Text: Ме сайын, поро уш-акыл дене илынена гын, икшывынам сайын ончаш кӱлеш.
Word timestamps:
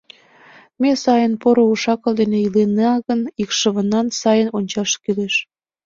Ме 0.81 0.91
сайын, 1.03 1.33
поро 1.41 1.63
уш-акыл 1.73 2.13
дене 2.21 2.37
илынена 2.45 2.93
гын, 3.07 3.21
икшывынам 3.41 4.07
сайын 4.19 4.49
ончаш 4.57 4.91
кӱлеш. 5.03 5.35